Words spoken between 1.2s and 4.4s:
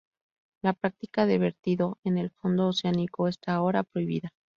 de vertido en el fondo oceánico está ahora prohibida.